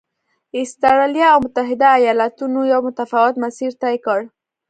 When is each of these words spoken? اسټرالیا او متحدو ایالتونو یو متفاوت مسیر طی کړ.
اسټرالیا 0.59 1.27
او 1.33 1.39
متحدو 1.45 1.89
ایالتونو 1.99 2.59
یو 2.71 2.79
متفاوت 2.87 3.35
مسیر 3.43 3.71
طی 3.83 3.95
کړ. 4.05 4.19